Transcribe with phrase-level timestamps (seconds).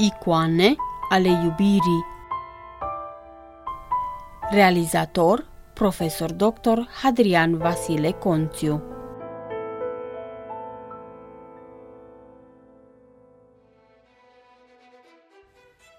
[0.00, 0.74] Icoane
[1.08, 2.04] ale iubirii
[4.50, 6.78] Realizator Profesor Dr.
[7.02, 8.82] Hadrian Vasile Conțiu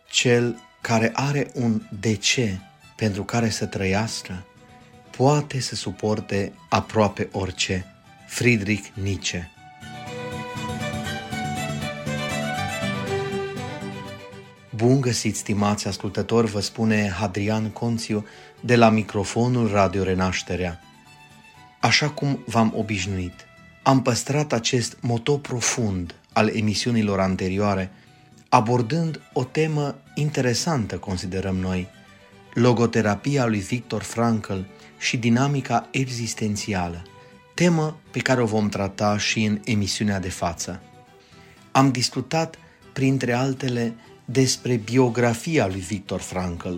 [0.10, 2.60] Cel care are un de ce
[2.96, 4.46] pentru care să trăiască,
[5.18, 7.86] poate să suporte aproape orice.
[8.28, 9.52] Friedrich Nietzsche
[14.80, 18.26] Bun găsit, stimați ascultători, vă spune Hadrian Conțiu
[18.60, 20.80] de la microfonul Radio Renașterea.
[21.80, 23.34] Așa cum v-am obișnuit,
[23.84, 27.92] am păstrat acest moto profund al emisiunilor anterioare,
[28.50, 31.88] abordând o temă interesantă, considerăm noi,
[32.54, 34.60] logoterapia lui Victor Frankl
[34.98, 37.02] și dinamica existențială,
[37.54, 40.82] temă pe care o vom trata și în emisiunea de față.
[41.72, 42.58] Am discutat,
[42.94, 43.96] printre altele,
[44.32, 46.74] despre biografia lui Victor Frankl,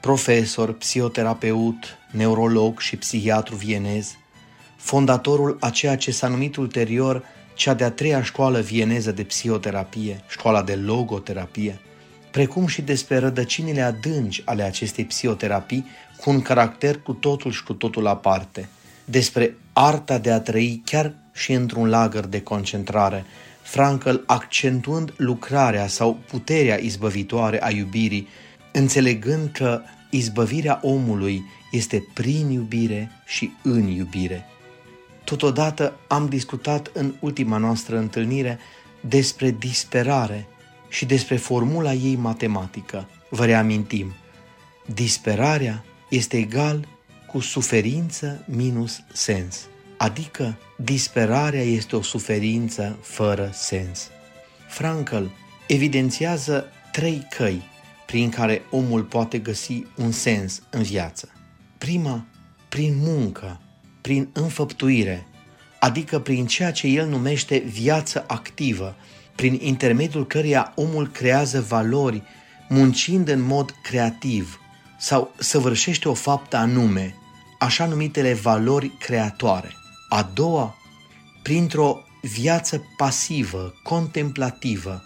[0.00, 4.16] profesor, psihoterapeut, neurolog și psihiatru vienez,
[4.76, 10.62] fondatorul a ceea ce s-a numit ulterior cea de-a treia școală vieneză de psihoterapie, școala
[10.62, 11.80] de logoterapie,
[12.30, 17.72] precum și despre rădăcinile adânci ale acestei psihoterapii cu un caracter cu totul și cu
[17.72, 18.68] totul aparte,
[19.04, 23.24] despre arta de a trăi chiar și într-un lagăr de concentrare,
[23.62, 28.28] Frankl accentuând lucrarea sau puterea izbăvitoare a iubirii,
[28.72, 34.46] înțelegând că izbăvirea omului este prin iubire și în iubire.
[35.24, 38.58] Totodată am discutat în ultima noastră întâlnire
[39.00, 40.46] despre disperare
[40.88, 43.08] și despre formula ei matematică.
[43.30, 44.12] Vă reamintim,
[44.94, 46.88] disperarea este egal
[47.26, 49.66] cu suferință minus sens
[50.02, 54.08] adică disperarea este o suferință fără sens.
[54.68, 55.24] Frankl
[55.66, 57.62] evidențiază trei căi
[58.06, 61.28] prin care omul poate găsi un sens în viață.
[61.78, 62.26] Prima,
[62.68, 63.60] prin muncă,
[64.00, 65.26] prin înfăptuire,
[65.78, 68.96] adică prin ceea ce el numește viață activă,
[69.34, 72.22] prin intermediul căreia omul creează valori
[72.68, 74.60] muncind în mod creativ
[74.98, 77.14] sau săvârșește o faptă anume,
[77.58, 79.76] așa numitele valori creatoare.
[80.14, 80.76] A doua,
[81.42, 85.02] printr-o viață pasivă, contemplativă,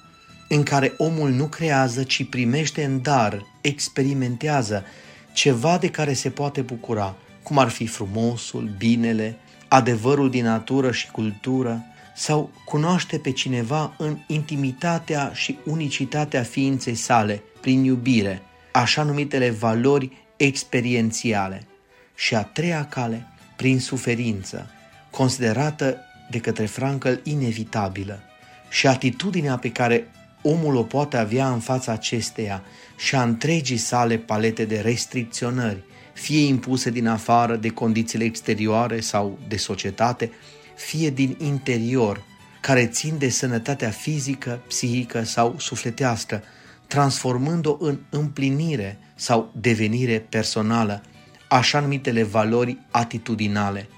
[0.49, 4.85] în care omul nu creează, ci primește în dar, experimentează
[5.33, 11.11] ceva de care se poate bucura, cum ar fi frumosul, binele, adevărul din natură și
[11.11, 11.85] cultură,
[12.17, 20.11] sau cunoaște pe cineva în intimitatea și unicitatea ființei sale, prin iubire, așa numitele valori
[20.37, 21.67] experiențiale.
[22.15, 24.71] Și a treia cale, prin suferință,
[25.17, 25.97] considerată
[26.31, 28.21] de către Frankl inevitabilă.
[28.69, 30.11] Și atitudinea pe care
[30.43, 32.63] omul o poate avea în fața acesteia
[32.97, 39.39] și a întregii sale palete de restricționări, fie impuse din afară de condițiile exterioare sau
[39.49, 40.31] de societate,
[40.75, 42.23] fie din interior,
[42.61, 46.43] care țin de sănătatea fizică, psihică sau sufletească,
[46.87, 51.03] transformând-o în împlinire sau devenire personală,
[51.49, 53.89] așa numitele valori atitudinale–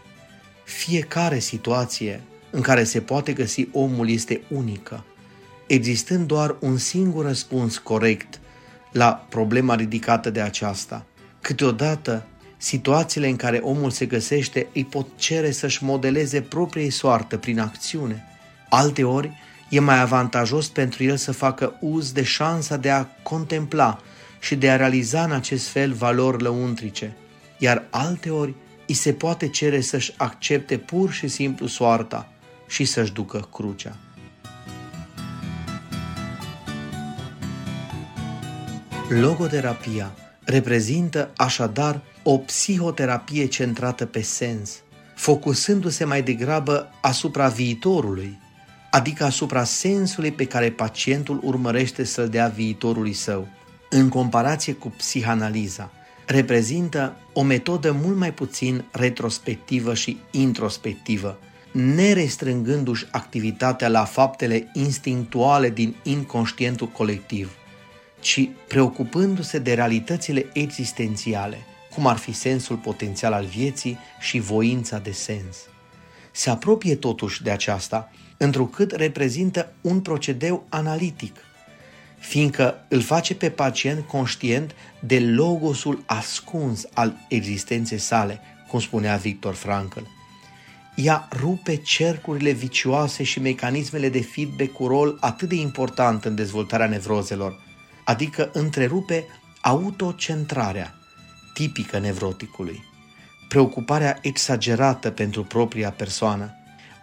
[0.68, 2.20] fiecare situație
[2.50, 5.04] în care se poate găsi omul este unică,
[5.66, 8.40] existând doar un singur răspuns corect
[8.92, 11.04] la problema ridicată de aceasta.
[11.40, 17.60] Câteodată, situațiile în care omul se găsește îi pot cere să-și modeleze propriei soartă prin
[17.60, 18.24] acțiune.
[18.68, 19.32] Alteori,
[19.68, 24.00] e mai avantajos pentru el să facă uz de șansa de a contempla
[24.40, 27.16] și de a realiza în acest fel valori lăuntrice,
[27.58, 28.54] iar alteori
[28.88, 32.28] îi se poate cere să-și accepte pur și simplu soarta
[32.68, 33.96] și să-și ducă crucea.
[39.08, 44.82] Logoterapia reprezintă așadar o psihoterapie centrată pe sens,
[45.14, 48.38] focusându-se mai degrabă asupra viitorului,
[48.90, 53.48] adică asupra sensului pe care pacientul urmărește să-l dea viitorului său,
[53.90, 55.90] în comparație cu psihanaliza,
[56.28, 61.38] reprezintă o metodă mult mai puțin retrospectivă și introspectivă,
[61.72, 67.52] nerestrângându-și activitatea la faptele instinctuale din inconștientul colectiv,
[68.20, 71.58] ci preocupându-se de realitățile existențiale,
[71.94, 75.56] cum ar fi sensul potențial al vieții și voința de sens.
[76.30, 81.36] Se apropie totuși de aceasta, întrucât reprezintă un procedeu analitic,
[82.18, 89.54] fiindcă îl face pe pacient conștient de logosul ascuns al existenței sale, cum spunea Victor
[89.54, 90.00] Frankl.
[90.94, 96.86] ea rupe cercurile vicioase și mecanismele de feedback cu rol atât de important în dezvoltarea
[96.86, 97.60] nevrozelor,
[98.04, 99.24] adică întrerupe
[99.60, 100.94] autocentrarea,
[101.54, 102.84] tipică nevroticului,
[103.48, 106.52] preocuparea exagerată pentru propria persoană,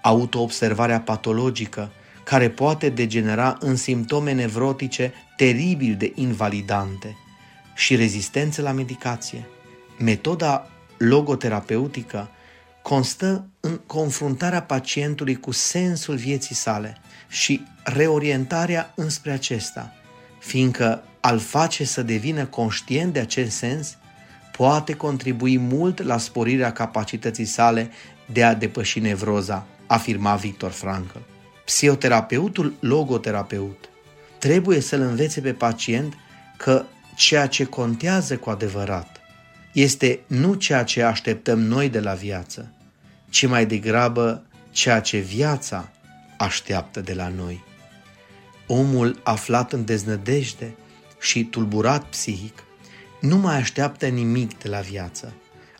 [0.01, 1.91] autoobservarea patologică,
[2.25, 7.17] care poate degenera în simptome nevrotice teribil de invalidante
[7.75, 9.47] și rezistență la medicație.
[9.97, 12.29] Metoda logoterapeutică
[12.81, 19.93] constă în confruntarea pacientului cu sensul vieții sale și reorientarea înspre acesta,
[20.39, 23.97] fiindcă al face să devină conștient de acest sens
[24.57, 27.91] poate contribui mult la sporirea capacității sale
[28.31, 31.17] de a depăși nevroza, afirma Victor Frankl.
[31.65, 33.89] Psihoterapeutul logoterapeut
[34.37, 36.13] trebuie să-l învețe pe pacient
[36.57, 36.85] că
[37.15, 39.19] ceea ce contează cu adevărat
[39.73, 42.71] este nu ceea ce așteptăm noi de la viață,
[43.29, 45.91] ci mai degrabă ceea ce viața
[46.37, 47.63] așteaptă de la noi.
[48.67, 50.75] Omul aflat în deznădejde
[51.19, 52.63] și tulburat psihic
[53.21, 55.33] nu mai așteaptă nimic de la viață,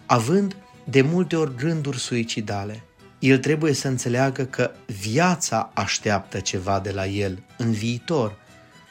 [0.06, 2.84] având de multe ori gânduri suicidale.
[3.26, 8.38] El trebuie să înțeleagă că viața așteaptă ceva de la el în viitor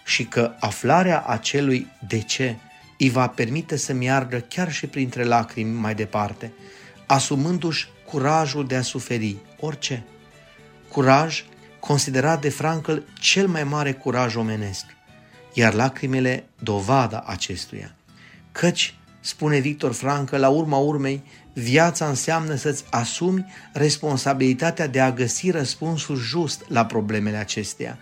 [0.05, 2.57] și că aflarea acelui de ce
[2.99, 6.53] îi va permite să meargă chiar și printre lacrimi mai departe,
[7.07, 10.05] asumându-și curajul de a suferi orice.
[10.89, 11.45] Curaj
[11.81, 14.85] considerat de Frankl cel mai mare curaj omenesc,
[15.53, 17.95] iar lacrimile dovada acestuia.
[18.53, 18.95] Căci,
[19.25, 21.23] spune Victor Frankl, la urma urmei,
[21.53, 27.99] viața înseamnă să-ți asumi responsabilitatea de a găsi răspunsul just la problemele acestea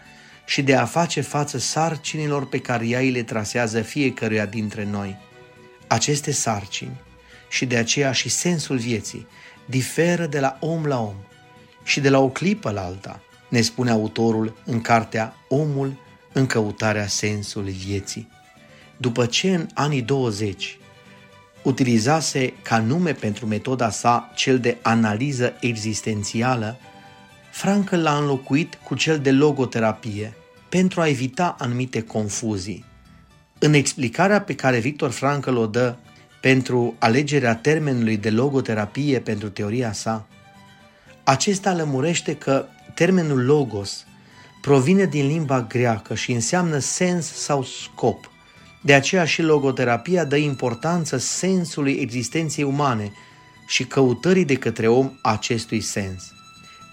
[0.47, 5.17] și de a face față sarcinilor pe care ea îi le trasează fiecăruia dintre noi.
[5.87, 7.01] Aceste sarcini
[7.49, 9.27] și de aceea și sensul vieții
[9.67, 11.17] diferă de la om la om
[11.85, 16.01] și de la o clipă la alta, ne spune autorul în cartea Omul
[16.33, 18.29] în căutarea sensului vieții.
[18.97, 20.77] După ce în anii 20
[21.63, 26.77] utilizase ca nume pentru metoda sa cel de analiză existențială,
[27.51, 30.37] Frankl l-a înlocuit cu cel de logoterapie
[30.69, 32.85] pentru a evita anumite confuzii.
[33.59, 35.97] În explicarea pe care Victor Frankl o dă
[36.41, 40.27] pentru alegerea termenului de logoterapie pentru teoria sa,
[41.25, 44.07] acesta lămurește că termenul logos
[44.61, 48.32] provine din limba greacă și înseamnă sens sau scop.
[48.83, 53.13] De aceea și logoterapia dă importanță sensului existenței umane
[53.67, 56.33] și căutării de către om acestui sens.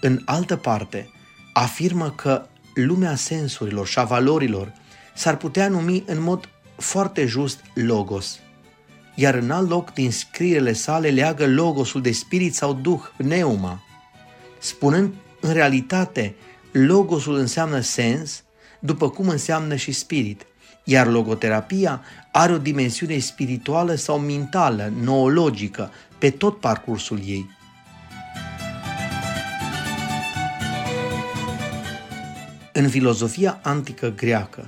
[0.00, 1.10] În altă parte,
[1.52, 4.72] afirmă că lumea sensurilor și a valorilor
[5.14, 8.38] s-ar putea numi în mod foarte just logos–
[9.20, 13.82] iar în alt loc din scrierile sale leagă logosul de spirit sau duh, pneuma,
[14.58, 16.34] spunând în realitate
[16.72, 18.44] logosul înseamnă sens,
[18.78, 20.46] după cum înseamnă și spirit,
[20.84, 27.50] iar logoterapia are o dimensiune spirituală sau mentală, noologică, pe tot parcursul ei.
[32.72, 34.66] În filozofia antică greacă,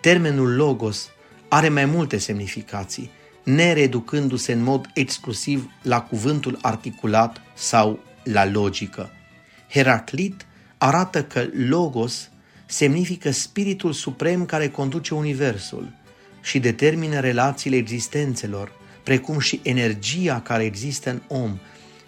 [0.00, 1.08] termenul logos
[1.48, 3.10] are mai multe semnificații,
[3.42, 9.10] nereducându-se în mod exclusiv la cuvântul articulat sau la logică.
[9.70, 10.46] Heraclit
[10.78, 12.29] arată că logos
[12.70, 15.92] semnifică spiritul suprem care conduce universul
[16.42, 18.72] și determină relațiile existențelor,
[19.02, 21.58] precum și energia care există în om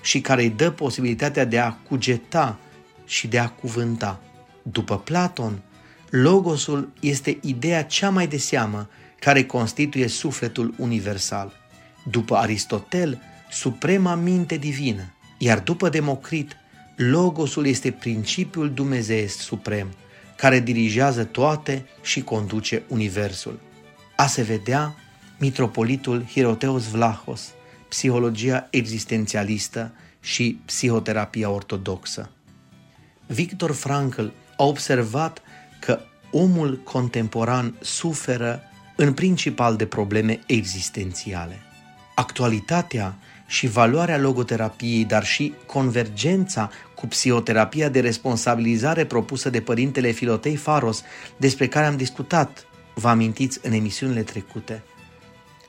[0.02, 2.58] și care îi dă posibilitatea de a cugeta
[3.06, 4.20] și de a cuvânta.
[4.62, 5.62] După Platon,
[6.10, 8.88] logosul este ideea cea mai de seamă
[9.18, 11.52] care constituie sufletul universal.
[12.10, 16.56] După Aristotel, suprema minte divină, iar după Democrit,
[16.96, 19.88] Logosul este principiul dumnezeiesc suprem,
[20.42, 23.60] care dirigează toate și conduce universul.
[24.16, 24.94] A se vedea
[25.38, 27.52] mitropolitul Hiroteos Vlahos,
[27.88, 32.30] psihologia existențialistă și psihoterapia ortodoxă.
[33.26, 35.42] Victor Frankl a observat
[35.80, 38.62] că omul contemporan suferă
[38.96, 41.58] în principal de probleme existențiale.
[42.14, 43.18] Actualitatea
[43.52, 51.02] și valoarea logoterapiei, dar și convergența cu psihoterapia de responsabilizare propusă de părintele Filotei Faros,
[51.36, 54.82] despre care am discutat, vă amintiți, în emisiunile trecute,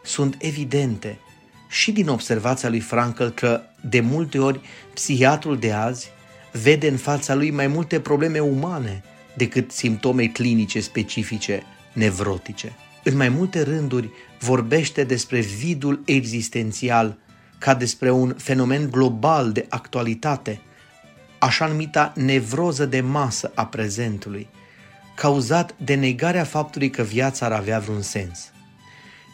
[0.03, 1.19] sunt evidente
[1.69, 4.61] și din observația lui Frankl că, de multe ori,
[4.93, 6.09] psihiatrul de azi
[6.51, 11.63] vede în fața lui mai multe probleme umane decât simptome clinice specifice
[11.93, 12.75] nevrotice.
[13.03, 14.09] În mai multe rânduri
[14.39, 17.21] vorbește despre vidul existențial
[17.63, 20.61] ca despre un fenomen global de actualitate,
[21.39, 24.47] așa numita nevroză de masă a prezentului,
[25.15, 28.51] cauzat de negarea faptului că viața ar avea vreun sens.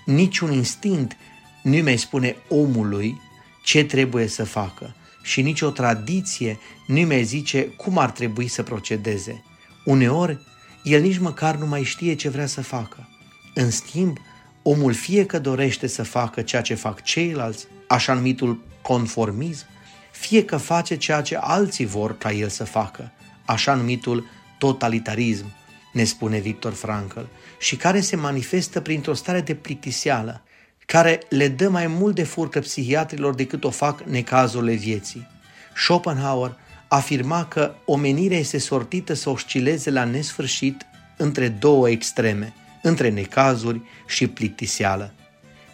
[0.06, 1.18] Niciun instinct
[1.64, 3.22] nu mai spune omului
[3.64, 9.44] ce trebuie să facă și nicio tradiție nu mai zice cum ar trebui să procedeze.
[9.86, 10.40] Uneori,
[10.84, 13.10] el nici măcar nu mai știe ce vrea să facă.
[13.54, 14.18] În schimb,
[14.64, 19.66] omul fie că dorește să facă ceea ce fac ceilalți, așa numitul conformism,
[20.12, 23.12] fie că face ceea ce alții vor ca el să facă,
[23.46, 24.26] așa numitul
[24.58, 25.46] totalitarism,
[25.94, 27.20] ne spune Victor Frankl,
[27.60, 30.42] și care se manifestă printr-o stare de plictiseală,
[30.86, 35.28] care le dă mai mult de furcă psihiatrilor decât o fac necazurile vieții.
[35.76, 40.86] Schopenhauer afirma că omenirea este sortită să oscileze la nesfârșit
[41.18, 45.14] între două extreme, între necazuri și plictiseală.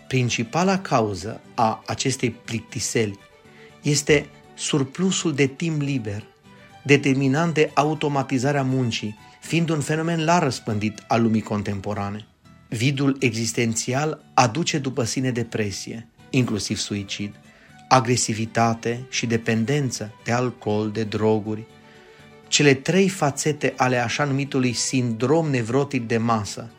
[0.07, 3.19] Principala cauză a acestei plictiseli
[3.81, 6.23] este surplusul de timp liber,
[6.83, 12.27] determinant de automatizarea muncii, fiind un fenomen la răspândit al lumii contemporane.
[12.69, 17.35] Vidul existențial aduce după sine depresie, inclusiv suicid,
[17.87, 21.63] agresivitate și dependență de alcool, de droguri,
[22.47, 26.69] cele trei fațete ale așa numitului sindrom nevrotic de masă,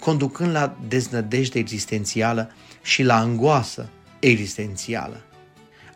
[0.00, 2.50] conducând la deznădejde existențială
[2.82, 3.88] și la angoasă
[4.18, 5.22] existențială.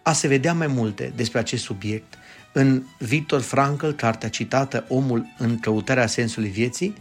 [0.03, 2.15] A se vedea mai multe despre acest subiect
[2.53, 6.95] în Victor Frankl, cartea citată Omul în căutarea sensului vieții,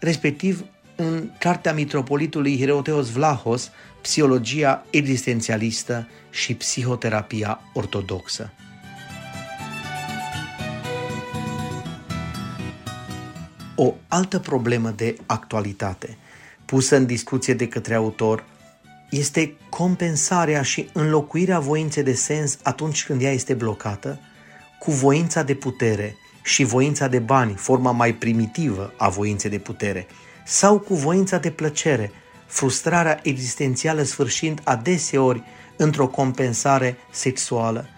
[0.00, 0.64] respectiv
[0.96, 8.52] în cartea mitropolitului Hiroteos Vlahos, Psihologia existențialistă și psihoterapia ortodoxă.
[13.74, 16.16] O altă problemă de actualitate
[16.70, 18.44] pusă în discuție de către autor
[19.10, 24.20] este compensarea și înlocuirea voinței de sens atunci când ea este blocată
[24.78, 30.06] cu voința de putere și voința de bani, forma mai primitivă a voinței de putere,
[30.44, 32.12] sau cu voința de plăcere,
[32.46, 35.42] frustrarea existențială sfârșind adeseori
[35.76, 37.88] într-o compensare sexuală.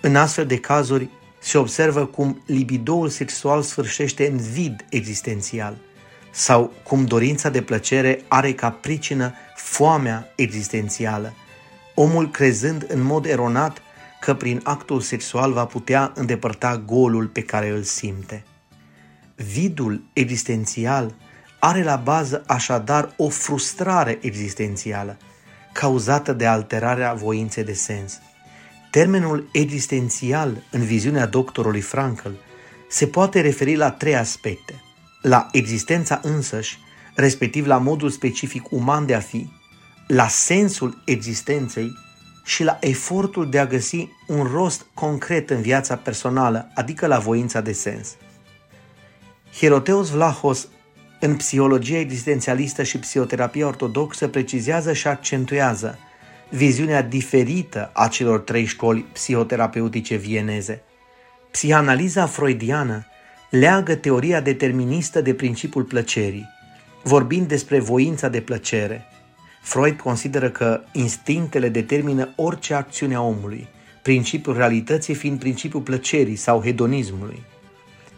[0.00, 1.08] În astfel de cazuri
[1.38, 5.76] se observă cum libidoul sexual sfârșește în vid existențial
[6.34, 11.32] sau cum dorința de plăcere are ca pricină foamea existențială,
[11.94, 13.82] omul crezând în mod eronat
[14.20, 18.44] că prin actul sexual va putea îndepărta golul pe care îl simte.
[19.34, 21.14] Vidul existențial
[21.58, 25.16] are la bază așadar o frustrare existențială,
[25.72, 28.20] cauzată de alterarea voinței de sens.
[28.90, 32.28] Termenul existențial în viziunea doctorului Frankl
[32.88, 34.81] se poate referi la trei aspecte.
[35.22, 36.78] La existența însăși,
[37.14, 39.50] respectiv la modul specific uman de a fi,
[40.06, 41.92] la sensul existenței
[42.44, 47.60] și la efortul de a găsi un rost concret în viața personală, adică la voința
[47.60, 48.16] de sens.
[49.54, 50.68] Hieroteos Vlahos,
[51.20, 55.98] în psihologia existențialistă și psihoterapia ortodoxă, precizează și accentuează
[56.48, 60.82] viziunea diferită a celor trei școli psihoterapeutice vieneze.
[61.50, 63.06] Psihanaliza freudiană
[63.52, 66.48] leagă teoria deterministă de principiul plăcerii,
[67.02, 69.04] vorbind despre voința de plăcere–
[69.62, 73.68] Freud consideră că instinctele determină orice acțiune a omului,
[74.02, 77.42] principiul realității fiind principiul plăcerii sau hedonismului.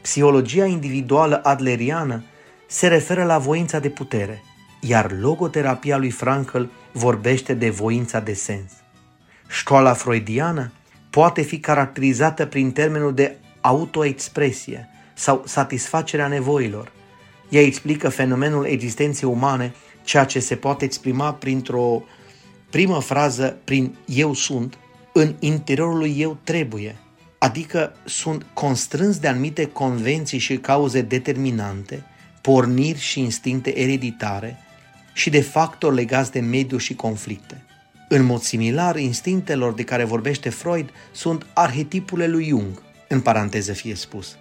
[0.00, 2.22] Psihologia individuală adleriană
[2.66, 4.42] se referă la voința de putere,
[4.80, 6.62] iar logoterapia lui Frankl
[6.92, 8.72] vorbește de voința de sens.
[9.48, 10.72] Școala freudiană
[11.10, 16.92] poate fi caracterizată prin termenul de autoexpresie sau satisfacerea nevoilor.
[17.48, 22.02] Ea explică fenomenul existenței umane ceea ce se poate exprima printr-o
[22.70, 24.78] primă frază prin eu sunt,
[25.12, 26.96] în interiorul lui eu trebuie,
[27.38, 32.04] adică sunt constrâns de anumite convenții și cauze determinante,
[32.40, 34.58] porniri și instincte ereditare
[35.12, 37.64] și de factori legați de mediu și conflicte.
[38.08, 43.94] În mod similar, instinctelor de care vorbește Freud sunt arhetipurile lui Jung, în paranteză fie
[43.94, 44.36] spus.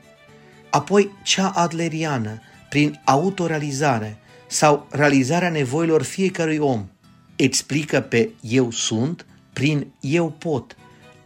[0.73, 6.87] Apoi, cea adleriană, prin autorealizare, sau realizarea nevoilor fiecărui om.
[7.35, 10.75] Explică pe eu sunt prin eu pot,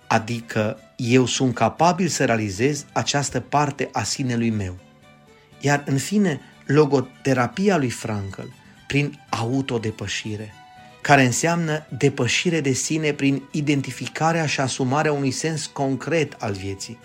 [0.07, 4.77] adică eu sunt capabil să realizez această parte a sinelui meu.
[5.59, 8.41] Iar în fine, logoterapia lui Frankl
[8.87, 10.53] prin autodepășire,
[11.01, 16.97] care înseamnă depășire de sine prin identificarea și asumarea unui sens concret al vieții,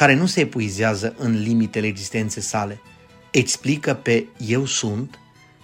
[0.00, 2.80] care nu se epuizează în limitele existenței sale,
[3.30, 5.18] explică pe eu sunt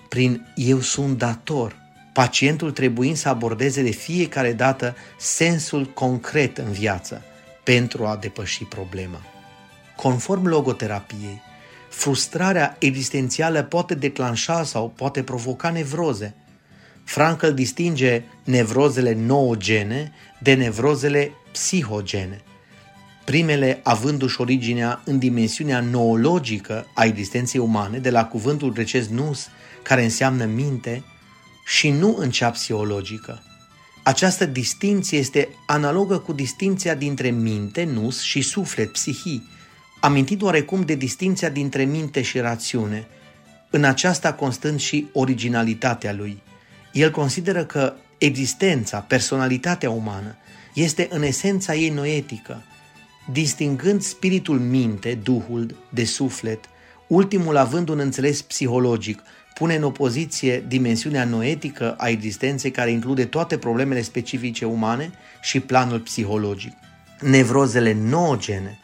[0.08, 1.76] prin eu sunt dator,
[2.12, 7.22] pacientul trebuind să abordeze de fiecare dată sensul concret în viață
[7.64, 9.20] pentru a depăși problema.
[9.96, 11.42] Conform logoterapiei,
[11.88, 16.34] frustrarea existențială poate declanșa sau poate provoca nevroze.
[17.04, 22.40] Frankl distinge nevrozele noogene de nevrozele psihogene,
[23.26, 29.48] primele avându-și originea în dimensiunea noologică a existenței umane, de la cuvântul grecesc nus,
[29.82, 31.04] care înseamnă minte,
[31.64, 33.42] și nu în cea psihologică.
[34.02, 39.48] Această distinție este analogă cu distinția dintre minte, nus și suflet, psihii,
[40.00, 43.06] amintit oarecum de distinția dintre minte și rațiune,
[43.70, 46.42] în aceasta constând și originalitatea lui.
[46.92, 50.36] El consideră că existența, personalitatea umană,
[50.74, 52.62] este în esența ei noetică,
[53.32, 56.64] distingând spiritul minte, duhul, de suflet,
[57.06, 59.22] ultimul având un înțeles psihologic,
[59.54, 65.10] pune în opoziție dimensiunea noetică a existenței care include toate problemele specifice umane
[65.42, 66.72] și planul psihologic.
[67.20, 68.78] Nevrozele noogene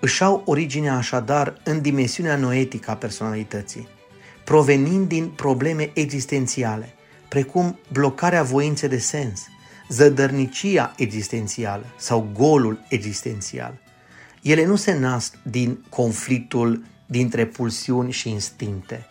[0.00, 3.88] își au originea așadar în dimensiunea noetică a personalității,
[4.44, 6.94] provenind din probleme existențiale,
[7.28, 9.40] precum blocarea voinței de sens,
[9.88, 13.78] zădărnicia existențială sau golul existențial.
[14.42, 19.06] Ele nu se nasc din conflictul dintre pulsiuni și instincte,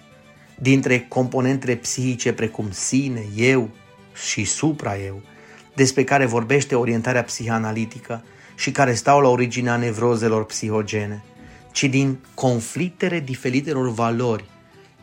[0.59, 3.69] dintre componentele psihice precum sine, eu
[4.29, 5.21] și supra-eu,
[5.75, 8.23] despre care vorbește orientarea psihanalitică
[8.55, 11.23] și care stau la originea nevrozelor psihogene,
[11.71, 14.45] ci din conflictele diferitelor valori,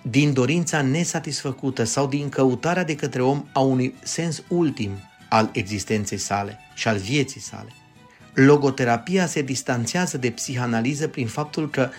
[0.02, 4.90] din dorința nesatisfăcută sau din căutarea de către om a unui sens ultim
[5.28, 7.72] al existenței sale și al vieții sale.
[8.34, 11.90] Logoterapia se distanțează de psihanaliză prin faptul că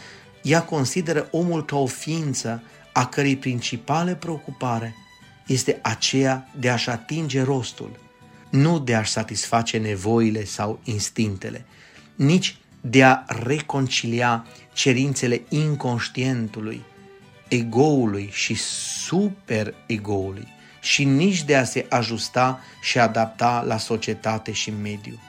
[0.41, 2.63] ea consideră omul ca o ființă
[2.93, 4.95] a cărei principală preocupare
[5.47, 7.99] este aceea de a-și atinge rostul,
[8.49, 11.65] nu de a-și satisface nevoile sau instinctele,
[12.15, 16.81] nici de a reconcilia cerințele inconștientului,
[17.47, 18.55] egoului și
[19.03, 20.53] super-egoului
[20.85, 25.19] și nici de a se ajusta și adapta la societate și mediu.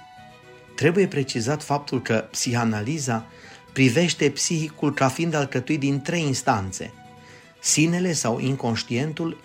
[0.75, 3.27] Trebuie precizat faptul că psihanaliza
[3.73, 6.93] privește psihicul ca fiind alcătuit din trei instanțe–
[7.67, 9.41] sinele sau inconștientul,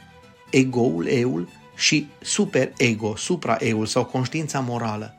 [0.50, 5.16] egoul, eul și superego, supraeul sau conștiința morală.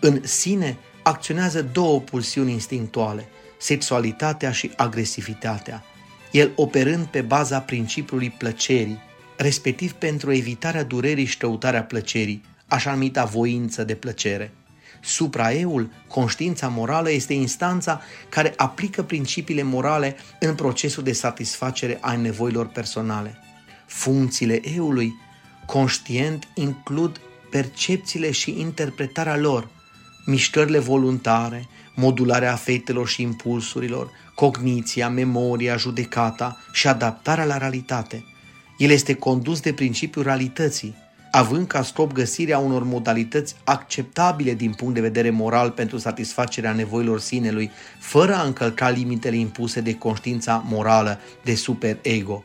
[0.00, 5.84] În sine acționează două pulsiuni instinctuale, sexualitatea și agresivitatea,
[6.30, 8.98] el operând pe baza principiului plăcerii,
[9.42, 14.52] respectiv pentru evitarea durerii și căutarea plăcerii, așa numita voință de plăcere.
[15.00, 22.66] Supraeul, conștiința morală, este instanța care aplică principiile morale în procesul de satisfacere a nevoilor
[22.66, 23.38] personale.
[23.86, 25.14] Funcțiile eului,
[25.66, 29.68] conștient, includ percepțiile și interpretarea lor,
[30.26, 38.24] mișcările voluntare, modularea afectelor și impulsurilor, cogniția, memoria, judecata și adaptarea la realitate.
[38.82, 40.94] El este condus de principiul realității,
[41.30, 47.20] având ca scop găsirea unor modalități acceptabile din punct de vedere moral pentru satisfacerea nevoilor
[47.20, 52.44] sinelui, fără a încălca limitele impuse de conștiința morală de superego.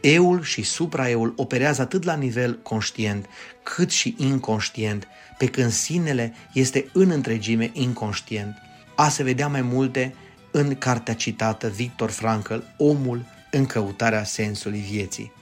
[0.00, 3.26] Eul și supraeul operează atât la nivel conștient,
[3.62, 5.06] cât și inconștient,
[5.38, 8.56] pe când sinele este în întregime inconștient.
[8.96, 10.14] A se vedea mai multe
[10.50, 15.32] în cartea citată Victor Frankl, Omul în căutarea sensului vieții.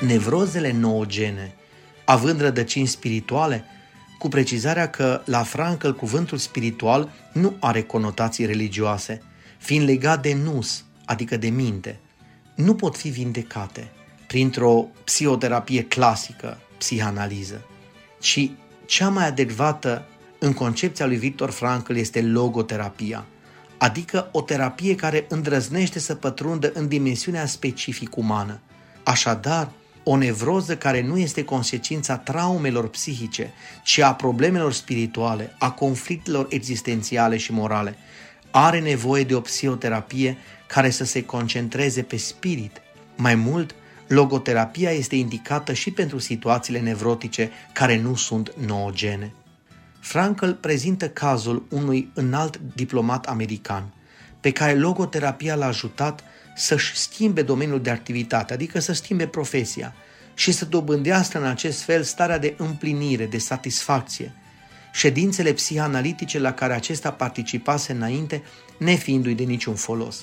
[0.00, 1.54] Nevrozele noogene,
[2.04, 3.64] având rădăcini spirituale,
[4.18, 9.22] cu precizarea că la Frankl cuvântul spiritual nu are conotații religioase,
[9.58, 11.98] fiind legat de nus, adică de minte,
[12.54, 13.90] nu pot fi vindecate
[14.26, 17.64] printr-o psihoterapie clasică, psihanaliză,
[18.18, 18.50] ci
[18.86, 20.04] cea mai adecvată
[20.38, 23.26] în concepția lui Victor Frankl este logoterapia,
[23.78, 28.60] adică o terapie care îndrăznește să pătrundă în dimensiunea specific umană.
[29.02, 29.70] Așadar,
[30.02, 37.36] o nevroză care nu este consecința traumelor psihice, ci a problemelor spirituale, a conflictelor existențiale
[37.36, 37.96] și morale,
[38.50, 40.36] are nevoie de o psihoterapie
[40.66, 42.80] care să se concentreze pe spirit.
[43.16, 43.74] Mai mult,
[44.06, 49.32] logoterapia este indicată și pentru situațiile nevrotice care nu sunt noogene.
[50.00, 53.92] Frankl prezintă cazul unui înalt diplomat american,
[54.40, 56.24] pe care logoterapia l-a ajutat
[56.60, 59.94] să-și schimbe domeniul de activitate, adică să schimbe profesia
[60.34, 64.32] și să dobândească în acest fel starea de împlinire, de satisfacție.
[64.92, 68.42] Ședințele psihanalitice la care acesta participase înainte,
[68.78, 70.20] nefiindu-i de niciun folos.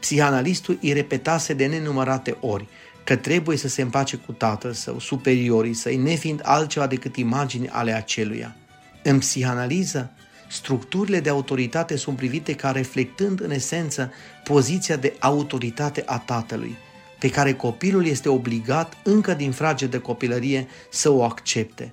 [0.00, 2.66] Psihanalistul îi repetase de nenumărate ori
[3.04, 7.92] că trebuie să se împace cu tatăl său, superiorii săi, nefiind altceva decât imagini ale
[7.92, 8.56] aceluia.
[9.02, 10.10] În psihanaliză,
[10.48, 14.12] structurile de autoritate sunt privite ca reflectând în esență
[14.44, 16.76] poziția de autoritate a tatălui,
[17.18, 21.92] pe care copilul este obligat încă din frage de copilărie să o accepte,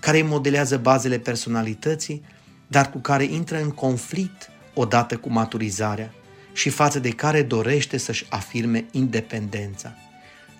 [0.00, 2.24] care îi modelează bazele personalității,
[2.66, 6.14] dar cu care intră în conflict odată cu maturizarea
[6.52, 9.94] și față de care dorește să-și afirme independența.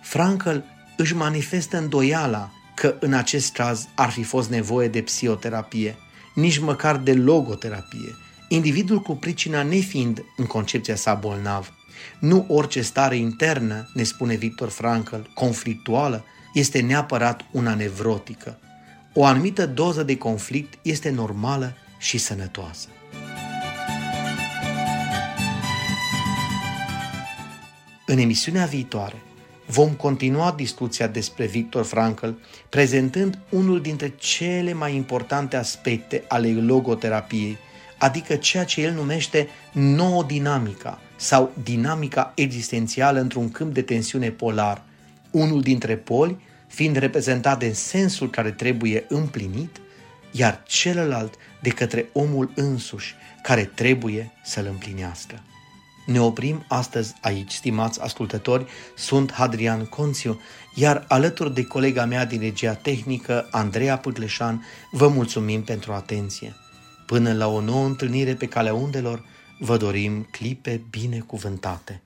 [0.03, 0.57] Frankl
[0.97, 5.97] își manifestă îndoiala că în acest caz ar fi fost nevoie de psihoterapie,
[6.35, 8.17] nici măcar de logoterapie,
[8.49, 11.73] individul cu pricina nefiind în concepția sa bolnav.
[12.19, 18.59] Nu orice stare internă, ne spune Victor Frankl, conflictuală, este neapărat una nevrotică.
[19.15, 22.89] O anumită doză de conflict este normală și sănătoasă.
[28.07, 29.23] În emisiunea viitoare
[29.67, 32.29] vom continua discuția despre Victor Frankl,
[32.69, 37.59] prezentând unul dintre cele mai importante aspecte ale logoterapiei,
[37.99, 44.83] adică ceea ce el numește nouă dinamica sau dinamica existențială într-un câmp de tensiune polar,
[45.31, 49.81] unul dintre poli fiind reprezentat în sensul care trebuie împlinit,
[50.31, 55.43] iar celălalt de către omul însuși care trebuie să-l împlinească.
[56.07, 60.41] Ne oprim astăzi aici, stimați ascultători, sunt Hadrian Conțiu,
[60.75, 66.57] iar alături de colega mea din regia tehnică, Andreea Pârleșan, vă mulțumim pentru atenție.
[67.08, 69.24] Până la o nouă întâlnire pe calea undelor,
[69.60, 72.02] vă dorim clipe binecuvântate.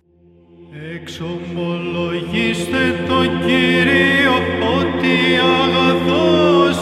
[0.96, 4.36] Εξομολογήστε το Κύριο
[4.78, 5.18] ότι
[5.60, 6.82] αγαθός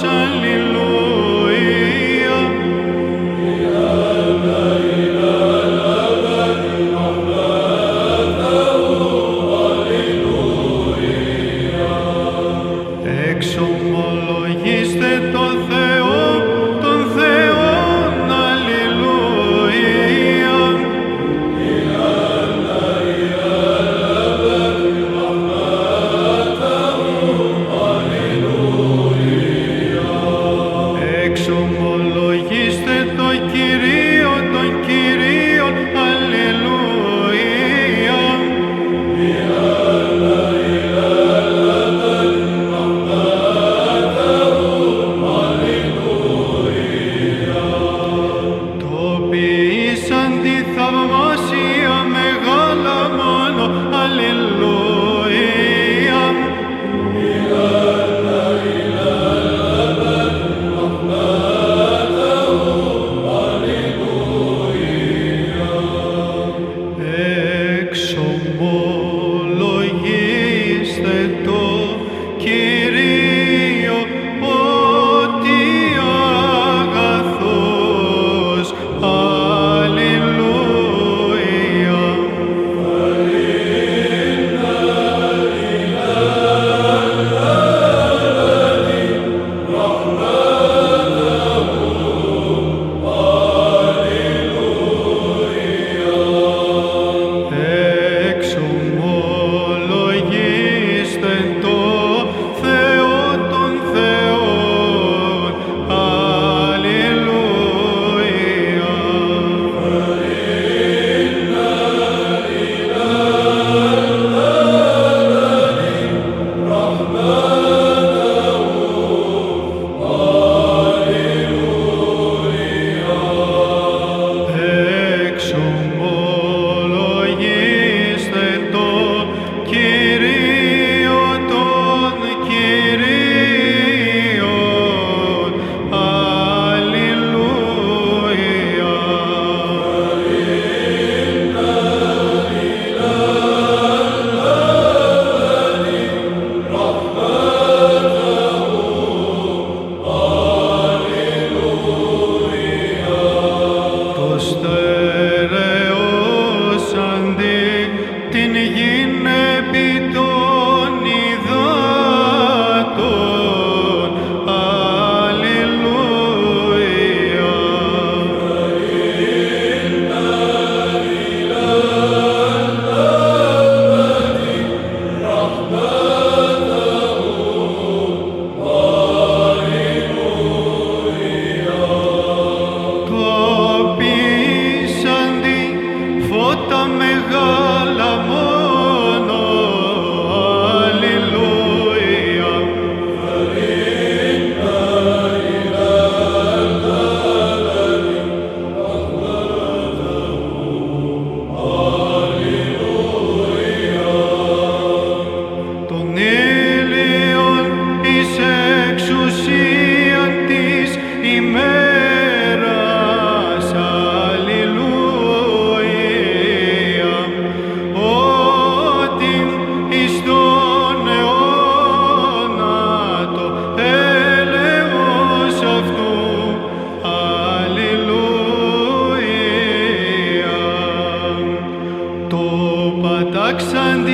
[233.61, 234.07] Aksan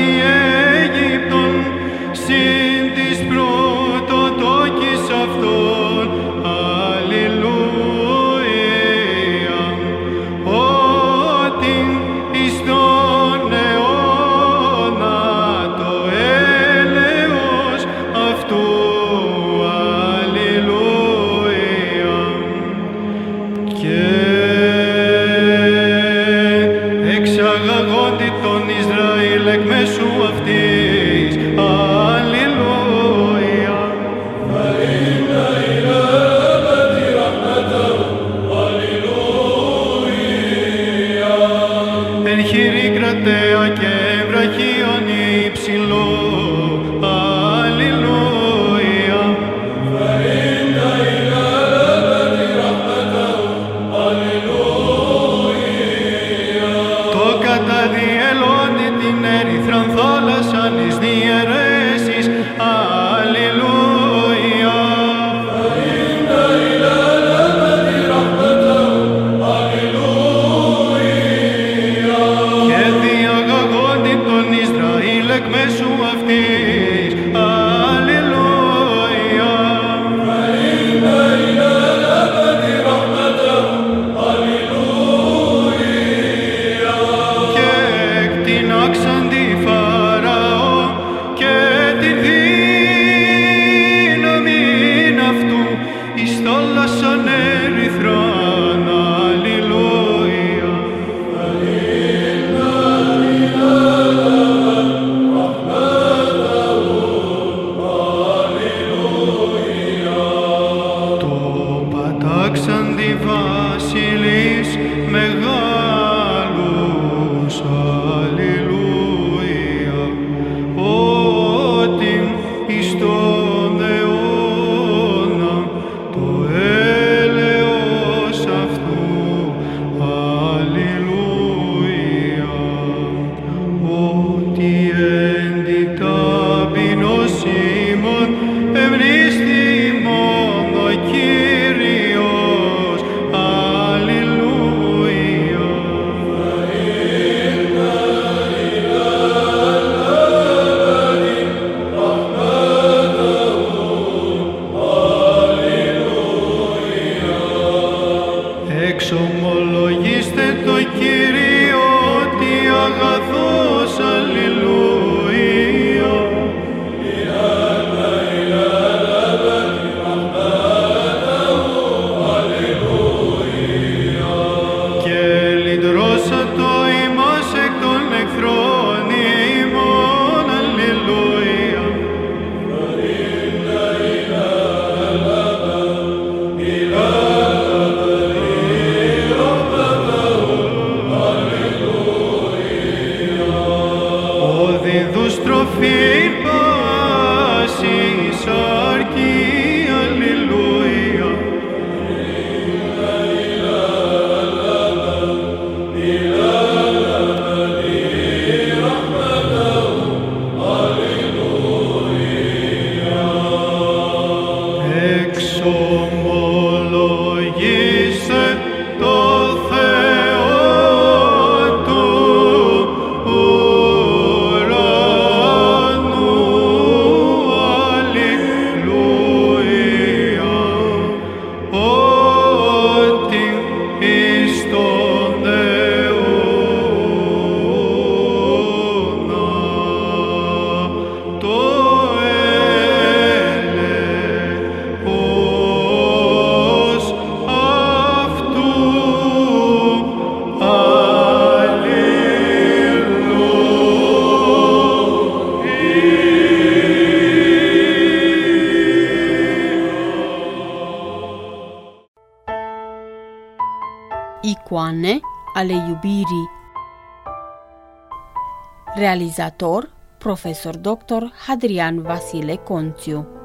[269.06, 271.32] Realizator Profesor Dr.
[271.46, 273.35] Hadrian Vasile Conțiu